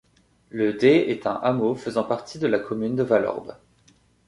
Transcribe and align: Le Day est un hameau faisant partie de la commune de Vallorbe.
Le 0.49 0.73
Day 0.73 1.09
est 1.11 1.27
un 1.27 1.35
hameau 1.35 1.75
faisant 1.75 2.03
partie 2.03 2.39
de 2.39 2.47
la 2.47 2.57
commune 2.57 2.95
de 2.95 3.03
Vallorbe. 3.03 3.55